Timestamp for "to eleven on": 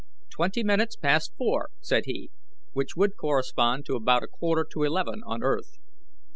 4.71-5.43